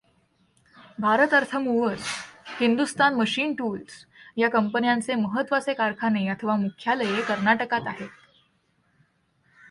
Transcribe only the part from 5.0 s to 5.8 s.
महत्त्वाचे